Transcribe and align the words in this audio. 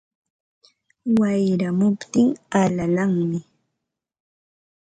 Wayramuptin 1.19 2.27
alalanmi 2.61 3.39